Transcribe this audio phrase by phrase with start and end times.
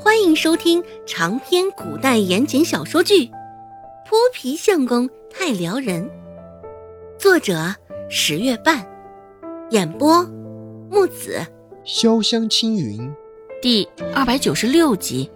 [0.00, 3.26] 欢迎收听长篇古代言情小说剧
[4.06, 6.08] 《泼皮相公太撩人》，
[7.18, 7.74] 作者
[8.08, 8.86] 十月半，
[9.70, 10.22] 演播
[10.88, 11.44] 木子
[11.84, 13.12] 潇湘青云，
[13.60, 15.28] 第二百九十六集。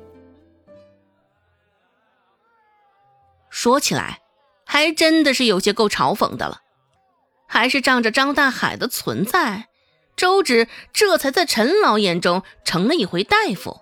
[3.50, 4.20] 说起来，
[4.64, 6.60] 还真的是有些够嘲讽的了。
[7.48, 9.66] 还是仗着张大海的存在，
[10.16, 13.81] 周芷这才在陈老眼中成了一回大夫。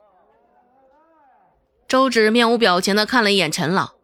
[1.90, 3.94] 周芷面无表情的看了一眼陈老，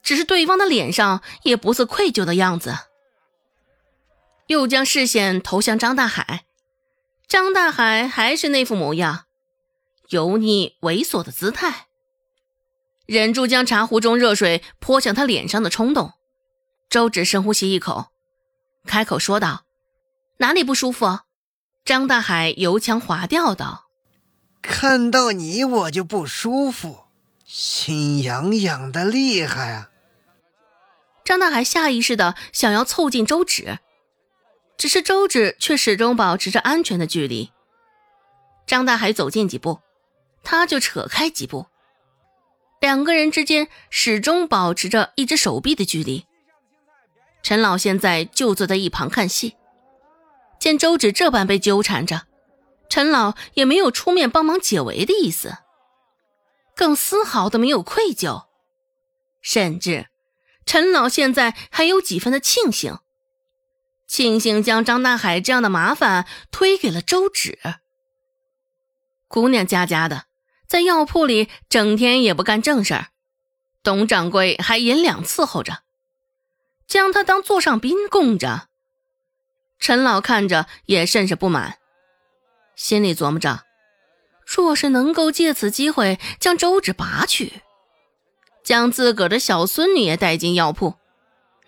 [0.00, 2.72] 只是对方的脸上也不似愧疚的样子，
[4.46, 6.44] 又将视线投向张大海。
[7.26, 9.24] 张大海还是那副模样，
[10.10, 11.88] 油腻猥琐的姿态。
[13.06, 16.12] 忍住将茶壶中热水泼向他脸上的冲动，
[16.88, 18.12] 周芷深呼吸一口。
[18.86, 19.64] 开口说道
[20.38, 21.18] ：“哪里不舒服？”
[21.84, 23.83] 张大海油腔滑调道
[24.66, 27.04] ：“看到你我就不舒服，
[27.44, 29.90] 心痒痒的厉害啊！”
[31.22, 33.78] 张大海下意识的想要凑近周芷，
[34.78, 37.50] 只是周芷却始终保持着安全的距离。
[38.66, 39.80] 张大海走近几步，
[40.42, 41.66] 他就扯开几步，
[42.80, 46.24] 两个人之间始终保持着一只手臂的距离。
[47.42, 49.56] 陈老现在就坐在一旁看戏，
[50.58, 52.22] 见周芷这般被纠缠着，
[52.94, 55.56] 陈老也没有出面帮忙解围的意思，
[56.76, 58.44] 更丝毫的没有愧疚，
[59.42, 60.06] 甚至
[60.64, 63.00] 陈老现在还有几分的庆幸，
[64.06, 67.58] 庆幸将张大海这样的麻烦推给了周芷。
[69.26, 70.26] 姑娘家家的，
[70.68, 73.08] 在药铺里整天也不干正事儿，
[73.82, 75.82] 董掌柜还银两伺候着。
[76.86, 78.68] 将他当座上宾供着，
[79.80, 81.78] 陈老看着也甚是不满，
[82.76, 83.64] 心里琢磨着：
[84.46, 87.62] 若是能够借此机会将周芷拔去，
[88.62, 90.94] 将自个儿的小孙女也带进药铺，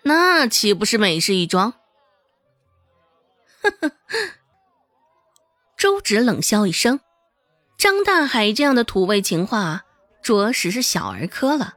[0.03, 1.73] 那岂不是美事一桩？
[5.77, 7.01] 周芷冷笑一声
[7.77, 9.83] ：“张大海这样的土味情话，
[10.23, 11.75] 着实是小儿科了。”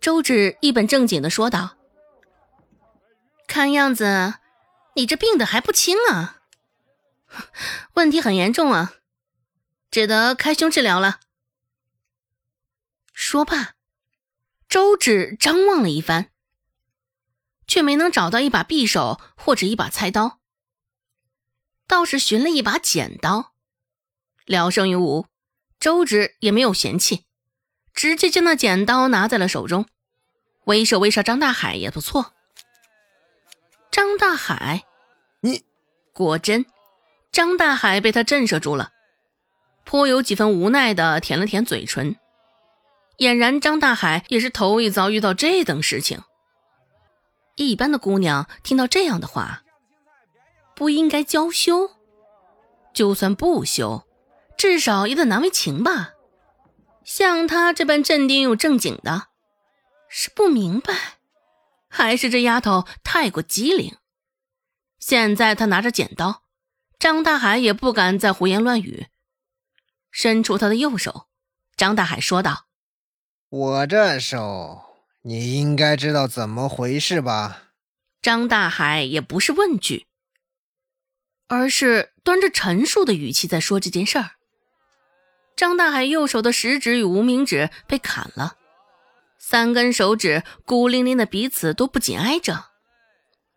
[0.00, 1.76] 周芷一本正经的说道。
[3.46, 4.34] 看样子，
[4.94, 6.39] 你这病的还不轻啊，
[7.94, 8.94] 问题很严重啊，
[9.90, 11.20] 只得开胸治疗了。
[13.12, 13.74] 说罢，
[14.68, 16.30] 周芷张望了一番，
[17.66, 20.40] 却没能找到一把匕首或者一把菜刀，
[21.86, 23.52] 倒是寻了一把剪刀。
[24.46, 25.26] 聊胜于无，
[25.78, 27.26] 周芷也没有嫌弃，
[27.94, 29.86] 直接将那剪刀拿在了手中，
[30.64, 32.34] 威慑威慑张大海也不错。
[33.92, 34.84] 张大海，
[35.40, 35.64] 你
[36.12, 36.66] 果真？
[37.32, 38.90] 张大海被他震慑住了，
[39.84, 42.16] 颇有几分无奈的舔了舔嘴唇。
[43.18, 46.22] 俨然，张大海也是头一遭遇到这等事情。
[47.56, 49.62] 一般的姑娘听到这样的话，
[50.74, 51.90] 不应该娇羞，
[52.94, 54.06] 就算不羞，
[54.56, 56.12] 至少也得难为情吧。
[57.04, 59.28] 像他这般镇定又正经的，
[60.08, 60.94] 是不明白。
[61.88, 63.96] 还是这丫头太过机灵。
[64.98, 66.42] 现在他拿着剪刀，
[67.00, 69.06] 张大海也不敢再胡言乱语，
[70.10, 71.28] 伸出他的右手。
[71.74, 72.66] 张大海说道
[73.48, 74.82] ：“我这手，
[75.22, 77.62] 你应该知道怎么回事吧？”
[78.20, 80.08] 张大海也不是问句，
[81.48, 84.32] 而是端着陈述的语气在说这件事儿。
[85.56, 88.58] 张大海右手的食指与无名指被砍了。
[89.38, 92.66] 三根手指孤零零的，彼此都不紧挨着，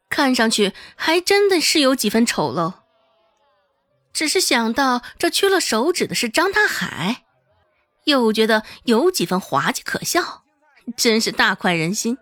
[0.10, 2.83] 看上去还真的是有几分丑陋。
[4.14, 7.26] 只是想到这缺了手指的是张大海，
[8.06, 10.44] 又觉得有几分滑稽可笑，
[10.96, 12.18] 真是大快人心。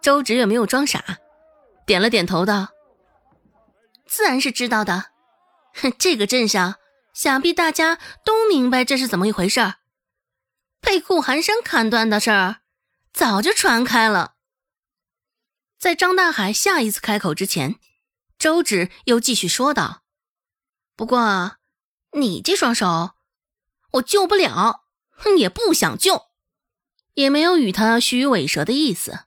[0.00, 1.18] 周芷也没有装傻，
[1.86, 2.68] 点了点头道
[4.06, 5.12] ：“自然是知道的。
[5.74, 6.76] 哼 这个镇上，
[7.14, 9.76] 想必大家都明白这是怎么一回事儿。”
[10.80, 12.56] 被顾寒生砍断的事儿，
[13.14, 14.34] 早就传开了。
[15.78, 17.76] 在张大海下一次开口之前，
[18.38, 20.02] 周芷又继续说道
[20.96, 21.56] ：“不过，
[22.12, 23.12] 你这双手，
[23.92, 26.26] 我救不了，哼也不想救，
[27.14, 29.20] 也没有与他虚伪蛇的意思。”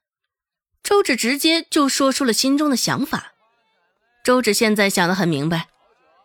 [0.82, 3.34] 周芷直接就说出了心中的想法。
[4.24, 5.68] 周芷现在想得很明白，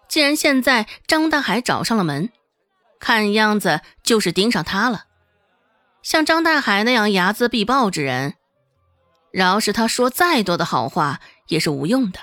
[0.08, 2.30] 既然现在张大海找上了门，
[3.00, 5.06] 看样子就是盯上他了。
[6.04, 8.36] 像张大海那样睚眦必报之人，
[9.32, 12.20] 饶是他说再多的好话也是无用的。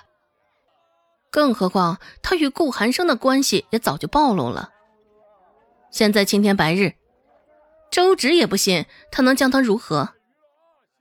[1.32, 4.72] 更何况他与顾寒生的关系也早就暴露了。
[5.92, 6.96] 现在青天白日，
[7.92, 10.16] 周芷也不信他能将他如何。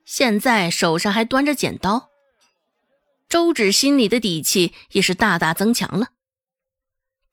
[0.05, 2.09] 现在手上还端着剪刀，
[3.29, 6.09] 周芷心里的底气也是大大增强了。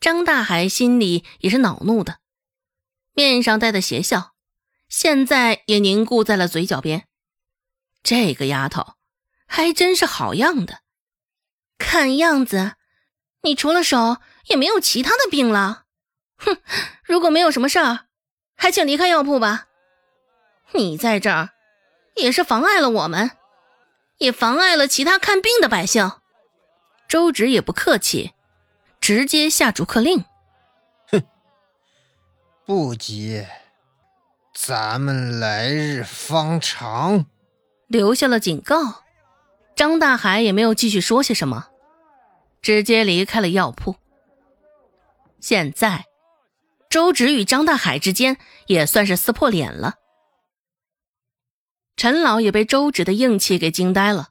[0.01, 2.18] 张大海心里也是恼怒的，
[3.13, 4.33] 面上带的邪笑，
[4.89, 7.07] 现在也凝固在了嘴角边。
[8.03, 8.95] 这个丫头
[9.47, 10.81] 还真是好样的，
[11.77, 12.74] 看样子
[13.45, 15.83] 你除了手也没有其他的病了。
[16.38, 16.57] 哼，
[17.03, 18.00] 如果没有什么事儿，
[18.57, 19.68] 还请离开药铺吧。
[20.74, 21.51] 你在这儿。
[22.15, 23.31] 也是妨碍了我们，
[24.19, 26.13] 也妨碍了其他看病的百姓。
[27.09, 28.31] 周芷也不客气，
[29.01, 30.24] 直接下逐客令。
[31.12, 31.21] 哼，
[32.65, 33.45] 不急，
[34.53, 37.25] 咱们来日方长。
[37.88, 39.03] 留下了警告，
[39.75, 41.68] 张大海也没有继续说些什么，
[42.66, 43.98] 直接离开了药铺。
[45.40, 46.08] 现在，
[46.90, 50.00] 周芷与张大海之间也算是撕破脸了。
[51.96, 54.30] 陈老也被周芷的硬气给惊呆了，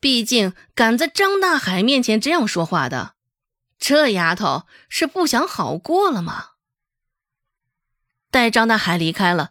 [0.00, 3.14] 毕竟敢在张大海面前这样说话的，
[3.78, 6.52] 这丫头是不想好过了吗？
[8.30, 9.50] 待张大海离开了，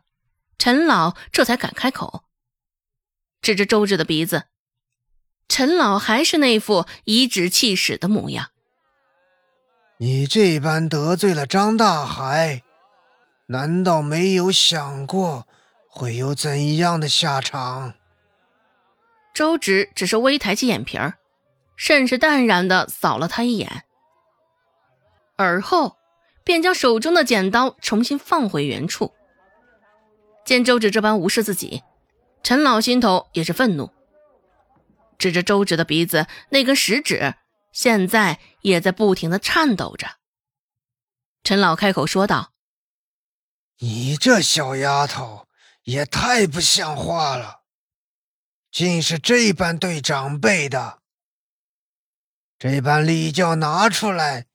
[0.58, 2.24] 陈老这才敢开口，
[3.40, 4.46] 指着周芷的鼻子。
[5.50, 8.52] 陈老还是那副颐指气使的模样。
[9.98, 12.64] 你这般得罪了张大海，
[13.48, 15.46] 难道没有想过？
[15.92, 17.96] 会有怎样的下场？
[19.34, 21.16] 周芷只是微抬起眼皮儿，
[21.76, 23.84] 甚是淡然的扫了他一眼，
[25.36, 25.98] 而后
[26.44, 29.14] 便将手中的剪刀重新放回原处。
[30.46, 31.84] 见周芷这般无视自己，
[32.44, 33.92] 陈老心头也是愤怒，
[35.20, 37.36] 指着周芷的鼻子那根食指，
[37.72, 40.18] 现在也在不停的颤抖着。
[41.44, 42.54] 陈老开口说道
[43.78, 45.46] ：“你这小丫头！”
[45.84, 47.64] 也太不像话了，
[48.70, 51.00] 竟是这般对长辈的，
[52.60, 54.46] 这般礼教拿出来，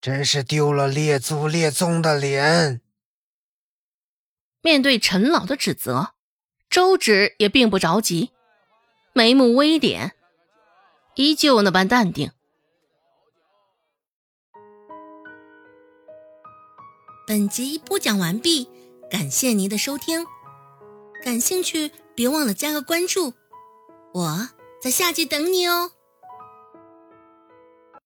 [0.00, 2.80] 真是丢了列祖列宗的脸。
[4.62, 6.14] 面对陈老的指责，
[6.70, 8.32] 周芷也并不着急，
[9.18, 10.12] 眉目微点，
[11.16, 12.30] 依旧那般淡定。
[17.26, 18.68] 本集播讲完毕，
[19.10, 20.24] 感谢您的收听。
[21.24, 23.34] 感兴趣，别忘了加个关注，
[24.14, 24.50] 我
[24.80, 25.90] 在下集等你哦。